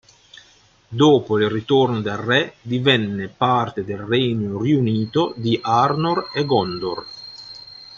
[0.87, 7.05] Dopo il ritorno del Re divenne parte del Regno Riunito di Arnor e Gondor.